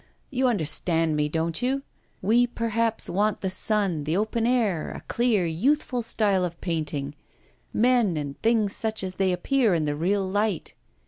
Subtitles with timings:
[0.31, 1.83] You understand me, don't you?
[2.23, 7.13] We, perhaps, want the sun, the open air, a clear, youthful style of painting,
[7.71, 10.73] men and things such as they appear in the real light.